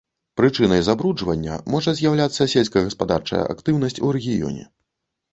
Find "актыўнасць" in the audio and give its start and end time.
3.55-3.99